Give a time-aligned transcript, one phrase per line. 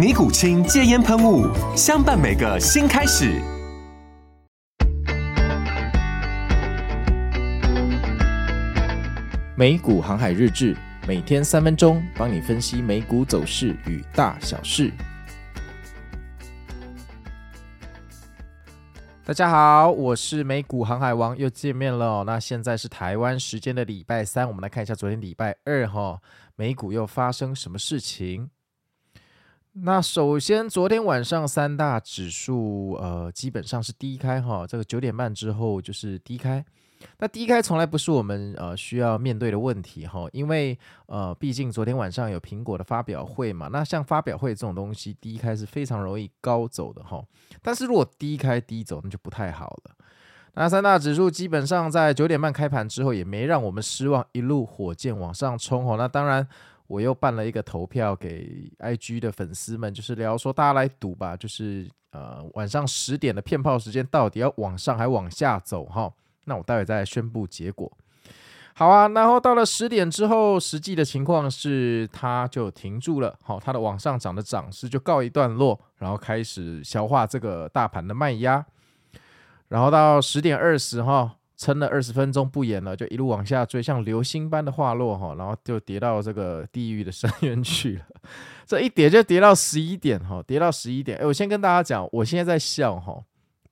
[0.00, 1.46] 尼古清戒烟喷雾，
[1.76, 3.38] 相伴每个新开始。
[9.54, 10.74] 美股航海日志，
[11.06, 14.90] 每天三分钟，帮你分析美股走势与大小事。
[19.22, 22.24] 大家好，我是美股航海王，又见面了。
[22.24, 26.18] 那现在是台湾时间的礼拜三，我们来看一下昨天礼拜二哈，
[26.56, 28.48] 美股又发生什么事情？
[29.72, 36.64] 那首先，昨天晚上三大指数呃基本上是低开哈，这个九点半之后就是低开。
[37.18, 43.68] 那低开从来不是我们呃需要面对的问题哈，因为呃毕竟昨天晚上有苹果的发表会嘛。
[43.68, 47.24] 那像发表会这种东西，低开是非常容易高走的哈。
[47.62, 49.92] 但是如果低开低走，那就不太好了。
[50.54, 55.94] 那三大指数基本上在九点半开盘之后也没让我们失望，一路火箭往上冲哈。
[55.94, 56.48] 那当然。
[56.90, 66.12] 我又办了一个投票给 IG 的粉丝们，就是聊说大家来赌吧，就是呃晚上十点的骗炮时间到底要往上还往下走哈？
[66.46, 67.88] 那我待会再宣布结果。
[68.74, 78.66] 好啊，然后到了十点之后，实际的情况是它就停住了，好，它的往上涨的涨势就告一段落，然后开始消化这个大盘的卖压，
[79.68, 81.36] 然后到十点二十哈。
[81.60, 88.06] 撑了二十分钟不演了，就一路往下追，像流星般的滑落哈，然后就跌到这个地狱的深渊去了。
[88.64, 91.18] 这一跌就跌到十一点哈，跌到十一点。
[91.18, 93.22] 哎，我先跟大家讲，我现在在笑哈，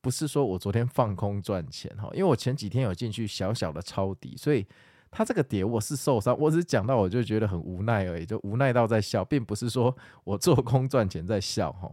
[0.00, 4.66] 不是说我昨天放空赚钱哈，因为我前几天有进去小小的抄底，所以
[5.12, 11.88] 它这个跌我是受伤，我只是讲到我就觉得很无奈而已，就无奈到在笑，并不是说我做空赚钱在笑哈。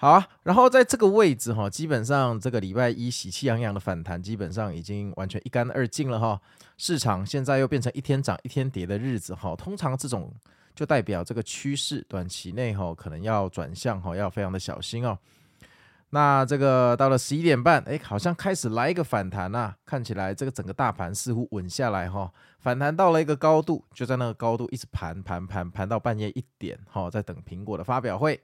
[0.00, 6.40] 好啊，然后在这个位置哈，基本上这个礼拜一喜气洋洋的反弹，基本上已经完全一干二净了哈。
[6.76, 10.32] 市场现在又变成一天涨一天跌的日子哈，通常这种
[10.72, 15.18] 就代表这个趋势短期内哈可能要转向哈，要非常的小心哦。
[16.10, 28.40] 那这个到了十一点半，哎，好像开始来一个反弹呐，看起来这个整个大盘似乎稳下来哈，反弹到了一个高度，就在那个高度一直盘盘盘盘到半夜一点哈，在等苹果的发表会。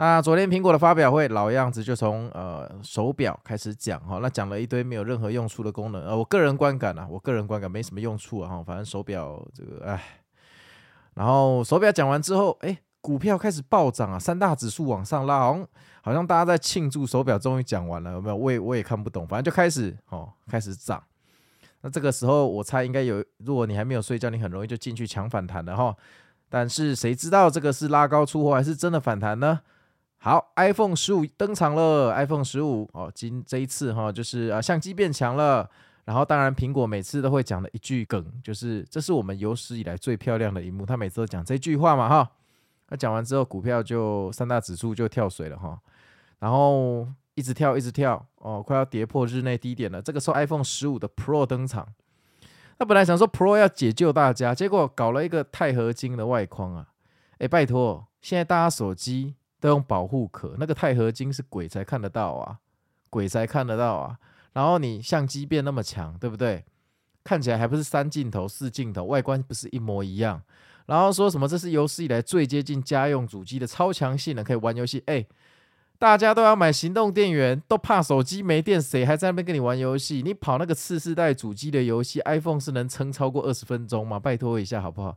[0.00, 10.02] 那昨天苹果的发表会，老样子就从呃手表开始讲哈，那讲了一堆没有任何用处的功能，呃，我个人观感啊，我个人观感没什么用处啊哈，反正手表这个哎，
[11.12, 15.68] 然后手表讲完之后，哎，股票开始暴涨啊，三大指数往上拉，好像
[16.00, 18.36] 好像大家在庆祝手表终于讲完了，有没有？
[18.36, 21.04] 我也我也看不懂，反正就开始哦，开始涨。
[21.82, 25.94] 那这个时候我猜应该有，如果你还没有睡觉，你很容易就进去抢反弹了哈。
[26.48, 29.60] 但是谁知道这个是拉高出货还是真的反弹呢？
[30.22, 32.12] 好，iPhone 十五登场了。
[32.14, 35.66] iPhone 十五哦，今这一次哈，就是啊，相机变强了。
[36.04, 40.84] 然后当然，苹果每次都会讲的一句梗，就是这是我们有史以来最漂亮的一幕。
[40.84, 42.30] 他每次都讲这句话嘛哈。
[42.90, 45.80] 那讲完之后，股票就三大指数就跳水了哈。
[46.40, 50.02] 然后一直跳，一直跳哦，快要跌破日内低点了。
[50.02, 51.88] 这个时候，iPhone 十五的 Pro 登场。
[52.78, 56.88] 那本来想说 Pro 要解救大家，结果搞了一个钛合金的外框啊。
[57.38, 59.36] 哎，拜托，现在大家手机。
[59.60, 62.58] 都用保护壳，那个钛合金是鬼才看得到啊，
[63.10, 64.18] 鬼才看得到啊。
[64.54, 66.64] 然后你相机变那么强，对不对？
[67.22, 70.42] 看起来还不是三镜头、四镜头，外观不是一模一样。
[70.86, 75.02] 然后说什么这是有史以来最接近家用主机的超强性能，可以玩游戏。
[75.06, 75.24] 哎，
[75.98, 80.22] 大家都要买行动电源，都怕手机没电，谁还在那边跟你玩游戏？
[80.24, 84.18] 你跑那个次世代主机的游戏，iPhone 是能撑超过二十分钟吗？
[84.18, 85.16] 拜托一下好不好？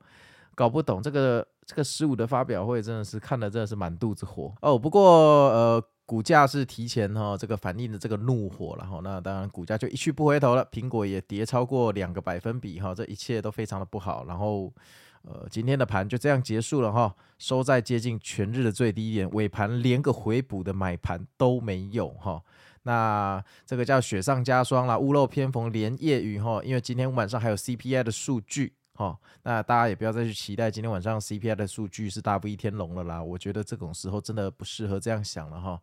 [0.55, 1.47] 搞不懂这个。
[1.65, 14.73] 这个十五的发表会真的是看的真的是满肚子火哦，不过呃股价是提前哈、哦、这个反应的这个怒火然后那当然股价就一去不回头了，苹果也跌超过两个百分比哈、哦，这一切都非常的不好，然后
[15.21, 22.43] 呃，今天的盘就这样结束了哈，收在接近全日的最低点，尾盘连个回补的买盘都没有哈。
[22.81, 26.61] 那这个叫雪上加霜啦，屋漏偏逢连夜雨哈。
[26.61, 33.23] 因为今天晚上还有 CPI 的数据好，那大家也不要再去期待今天晚上 CPI 的数据是大不一天龙了啦。
[33.23, 35.81] 我觉得这种时候真的不适合这样想了哈。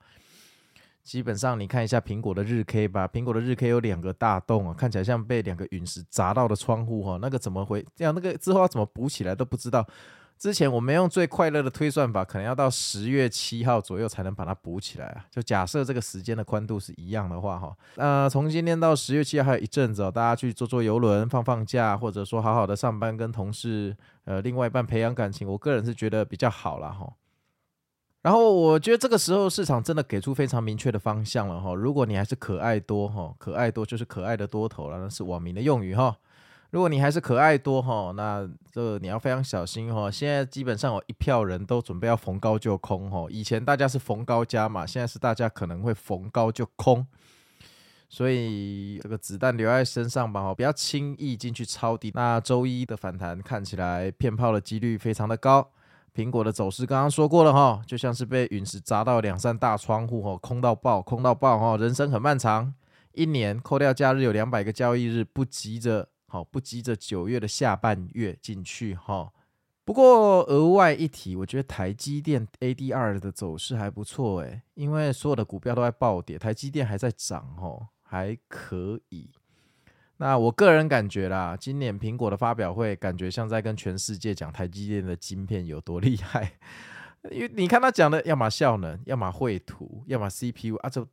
[1.03, 8.15] 基本上你看一下苹果的日 K 吧，苹果的日 K 有两个大洞啊，看起来像被两个陨石砸到的窗户哈，那个怎么回这样？
[8.15, 9.85] 那个之后要怎么补起来都不知道。
[10.41, 15.27] 之前我们用最快乐的推算法，可能要到十月七号左右才能把它补起来啊。
[15.31, 23.95] 就假设这个时间的宽度是一样的话哈，呃，从今天到十月七号还有一阵子哦，大家去坐坐游轮、放放假，或者说好好的上班，跟同事
[24.25, 27.13] 呃另外一半培养感情，我个人是觉得比较好了哈。
[28.23, 31.75] 然后我觉得这个时候市场真的给出非常明确的方向了哈。
[31.75, 36.17] 如果你还是可爱多哈，可爱多就是可爱的多头了，那是网民的用语哈。
[36.71, 40.09] 如果你还是可爱多哈，那这你要非常小心哈。
[40.11, 43.27] 现在基本上有一票人都准备要逢高就空哈。
[43.29, 47.05] 以前大家是逢高加码，现在是大家可能会逢高就空，
[48.09, 52.13] 所以这个子弹留在身上吧哈，不要轻易进去抄底。
[52.15, 55.71] 那周一的反弹看起来骗炮的几率非常的高。
[56.15, 61.77] 苹果的走势刚刚说过了哈，就像是被陨石砸到两扇大窗户哈，空到爆，空到爆哈。
[61.77, 62.73] 人生很漫长，
[63.15, 69.33] 一年扣掉假日有两百个交易日，不急着好，不急着九月的下半月进去哈。
[69.85, 79.29] 不过额外一提，我觉得台积电 ADR 的走势还不错诶，因为所有的股票都在暴跌，台积电还在涨哦，还可以。
[80.19, 86.53] 那我个人感觉啦，今年苹果的发表会感觉像在跟全世界讲台积电的晶片有多厉害，
[87.33, 91.05] 因为你看他讲的，要么效能，要么绘图，要么 CPU 啊，这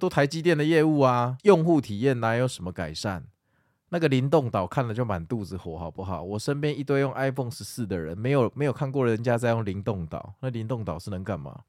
[0.00, 3.28] 都台积电的业务啊，用户体验哪有什么改善？
[3.90, 6.22] 那个灵动岛看了就满肚子火，好不好？
[6.22, 11.60] 我身边一堆用 iPhone 十四的人，没有没有看过人家在用灵动岛，那灵动岛是能干嘛？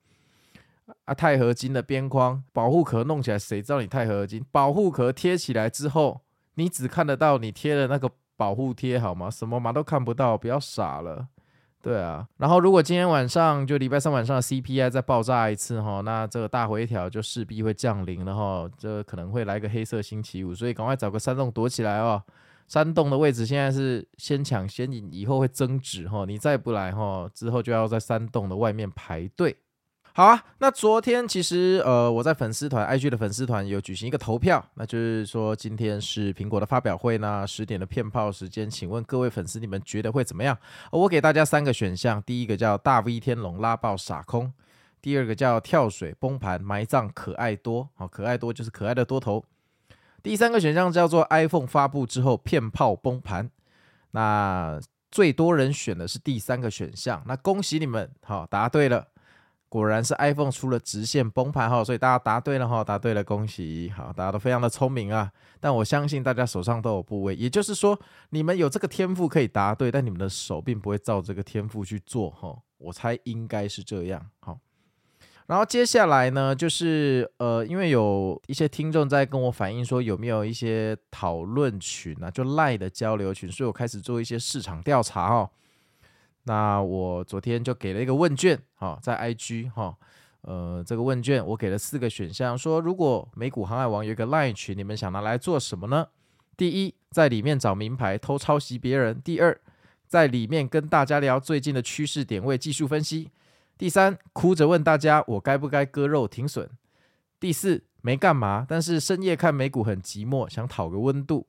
[1.06, 4.46] 啊，钛合金的边框保护壳弄起来，谁知道你钛合金？
[4.52, 6.22] 保护壳贴起来之后。
[6.56, 9.32] 你只看得到你贴的那个保护贴好吗？
[9.32, 11.30] 什么嘛都看不到，不要傻了。
[11.82, 22.22] 对啊，然后如果今天晚上就礼拜三晚上的 CPI 再爆炸一次哈，那这个大回调就势必会降临了哈，这可能会来个黑色星期五，所以赶快找个山洞躲起来哦。
[22.68, 29.56] 山洞的位置现在是先抢先赢，以后会增值哈，你再不来哈，之后就要在山洞的外面排队。
[30.20, 40.58] 好啊，那昨天其实呃，我在粉丝团 IG 的粉丝团有举行一个投票，那就是说今天是苹果的发表会呢，十点的骗炮时间，请问各位粉丝你们觉得会怎么样？
[40.92, 44.52] 我给大家三个选项，第一个叫大 V 天龙拉爆傻空，
[45.02, 49.46] 第二个叫跳水崩盘埋葬可爱多，好，可爱多就是可爱的多头，
[50.22, 53.50] 第三个选项叫做 iPhone 发布之后骗炮崩盘，
[54.12, 59.08] 那最多人选的是第三个选项，那恭喜你们，好，答对了。
[59.70, 63.92] 果然是 iPhone 出了直线崩盘哈，所以大家答对了哈，答对了，恭喜！
[63.96, 65.32] 好，大家都非常的聪明啊。
[65.60, 68.00] 但我相信大家手上都有部位，也就是说，
[68.32, 72.58] 你们有这个天赋可以答对，但你们的手并不会照这个天赋去做哈。
[72.80, 74.26] 我猜应该是这样。
[74.40, 74.58] 好，
[75.46, 85.52] 然后接下来呢，就是呃，因为有一些听众在跟我反映说，有没有一些讨论群啊，就赖的交流群，所以我开始做一些市场调查哈。
[86.44, 89.96] 那我昨天就给了一个问卷，哈，在 IG 哈，
[90.42, 96.08] 呃，这个问卷我给了四个选项，说如果美股航海王有一个 Line 群，你们想拿来做什么呢？
[96.58, 99.60] 第一，在里面找名牌偷抄袭别人；第二，
[100.08, 103.30] 在里面跟大家聊最近的趋势点位技术分析；
[103.78, 106.68] 第三，哭着问大家我该不该割肉停损；
[107.40, 111.48] 第四，没干嘛，但是深夜看美股很寂寞，想讨个温度。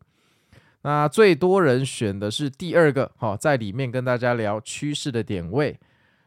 [0.83, 5.79] 那最多人选的是第二个，好，在里面跟大家聊趋势的点位。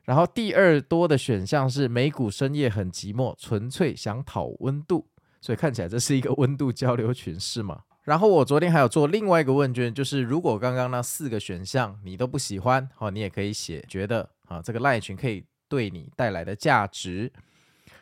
[0.04, 5.08] 然后第二多的选项是美股深夜很寂寞，纯粹想讨温度。
[5.42, 7.82] 所以看起来这是一个温度交流群，是吗？
[8.04, 17.32] 然后我昨天还有做另外一个问卷，就是如果刚刚那四个选项你都不喜欢，好，你也可以写觉得啊这个赖群可以对你带来的价值。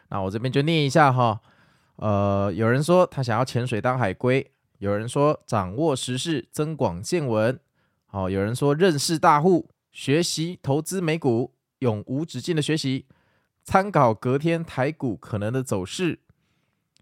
[0.10, 1.40] 那我这边就念一下哈，
[1.96, 4.52] 呃，有人说他想要潜水当海龟。
[4.82, 7.60] 有人说掌握时事，增广见闻。
[8.08, 13.06] 好，有人说认识大户，学习投资美股，永无止境的学习，
[13.64, 16.22] 参考隔天台股可能的走势。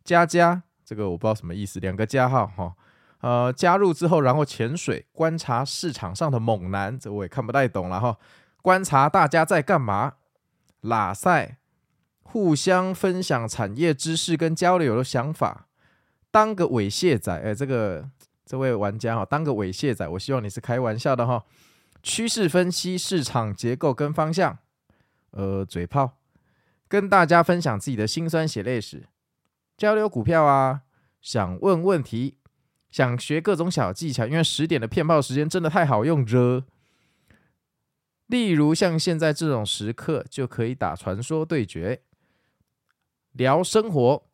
[0.04, 2.76] 加加，这个我不知道什么意思，两个加号哈。
[3.22, 8.18] 呃，加入之后，然后潜水观察市场上的猛男，这我也看不太懂了哈。
[8.62, 10.16] 观察大家在干嘛，
[10.82, 11.60] 拉赛，
[12.24, 15.68] 互相分享产业知识跟交流的想法。
[16.32, 18.10] 当个猥亵仔，哎，这个
[18.46, 21.44] 这位玩家哈，当个猥亵仔，我希望你是开玩笑的哈。
[22.02, 24.58] 趋势分析、市场结构跟方向，
[25.32, 26.18] 呃，嘴炮，
[26.88, 29.08] 跟大家分享自己的辛酸血泪史，
[29.76, 30.84] 交流股票啊，
[31.22, 32.38] 想问问题，
[32.90, 36.64] 想学各种小技巧，因为十点的骗炮时间真的太好用了。
[38.28, 42.04] 例如像现在这种时刻，就可以打传说对决，
[43.34, 44.29] 聊生活，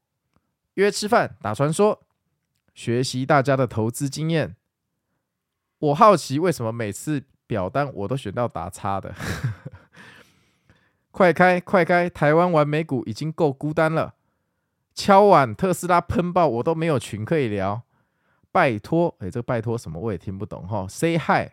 [0.75, 2.01] 约吃饭，打传说，
[2.73, 4.55] 学习大家的投资经验。
[5.79, 9.13] 我好奇为什么每次表单我都选到打叉的？
[11.11, 12.09] 快开快开！
[12.09, 14.15] 台湾玩美股已经够孤单了，
[14.93, 17.83] 敲碗特斯拉喷爆，我都没有群可以聊。
[18.51, 20.85] 拜托，哎，这个拜托什么我也听不懂哈。
[20.89, 21.51] Say hi，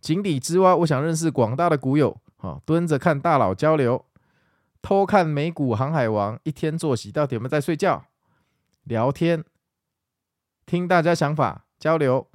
[0.00, 2.20] 井底之蛙，我想认识广大的股友。
[2.36, 4.04] 哈，蹲着看大佬交流，
[4.82, 8.04] 偷看美股航海王，一天作息到底有没有在睡觉？
[8.84, 9.44] 聊天，
[10.64, 12.28] 听大家想法交流。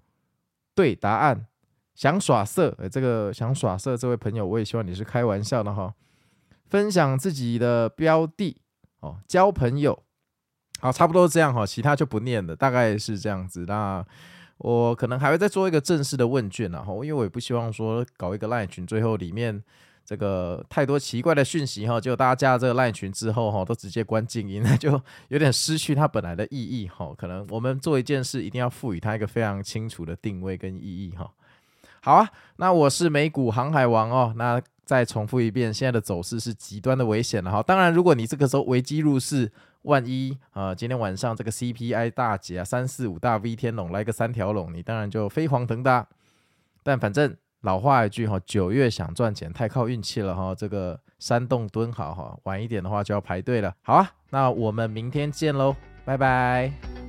[0.75, 1.47] 对答案，
[1.93, 5.93] 想耍色，呃，这个想耍色这位朋友，我也希望你是开玩笑的哈。
[6.65, 8.61] 分享自己的标的
[9.01, 10.03] 哦，交朋友，
[10.79, 13.65] 好，差不多这样哈，其他就不念了，大概是这样子。
[13.67, 14.05] 那
[14.59, 19.63] 我可能还会再做一个正式的问卷然后，因为我也不希望说搞一个烂群，最后里面。
[20.09, 27.13] 这个太多奇怪的讯息哈，就大家加了这个赖群之后哈，都直接关静音， 那就有点失去它本来的意义哈。
[27.15, 31.31] 可能我们做一件事，一定要赋予它一个非常清楚的定位跟意义哈。
[32.01, 34.33] 好啊，那我是美股航海王哦。
[34.35, 37.61] 那再重复一遍，现在的走势是极端的危险了哈。
[37.61, 39.51] 当然，如果你这个时候危机入市，
[39.83, 46.07] 万一啊、今天晚上这个 CPI 大跌啊，三四五大 V 天龙来个三条龙，你当然就飞黄腾达。
[46.81, 47.37] 但反正。
[47.61, 50.55] 老话一句哈，九月想赚钱太靠运气了哈。
[50.55, 53.73] 这个山洞蹲好哈，晚一点的话就要排队了。
[53.81, 55.75] 好啊，那我们明天见喽，
[56.05, 57.08] 拜拜。